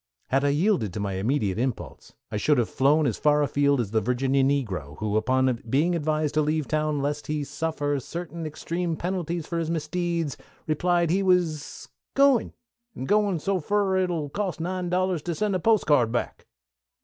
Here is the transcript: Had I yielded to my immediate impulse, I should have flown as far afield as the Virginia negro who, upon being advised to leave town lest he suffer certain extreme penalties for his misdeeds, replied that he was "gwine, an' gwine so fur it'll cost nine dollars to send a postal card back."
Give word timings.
Had 0.29 0.43
I 0.43 0.49
yielded 0.49 0.93
to 0.93 0.99
my 0.99 1.13
immediate 1.13 1.59
impulse, 1.59 2.13
I 2.31 2.37
should 2.37 2.57
have 2.57 2.71
flown 2.71 3.05
as 3.05 3.19
far 3.19 3.43
afield 3.43 3.79
as 3.79 3.91
the 3.91 4.01
Virginia 4.01 4.43
negro 4.43 4.97
who, 4.97 5.15
upon 5.15 5.61
being 5.69 5.93
advised 5.93 6.33
to 6.33 6.41
leave 6.41 6.67
town 6.67 7.03
lest 7.03 7.27
he 7.27 7.43
suffer 7.43 7.99
certain 7.99 8.47
extreme 8.47 8.95
penalties 8.97 9.45
for 9.45 9.59
his 9.59 9.69
misdeeds, 9.69 10.37
replied 10.65 11.09
that 11.09 11.13
he 11.13 11.21
was 11.21 11.87
"gwine, 12.15 12.51
an' 12.95 13.05
gwine 13.05 13.37
so 13.37 13.59
fur 13.59 13.95
it'll 13.97 14.29
cost 14.29 14.59
nine 14.59 14.89
dollars 14.89 15.21
to 15.21 15.35
send 15.35 15.53
a 15.55 15.59
postal 15.59 15.93
card 15.95 16.11
back." 16.11 16.47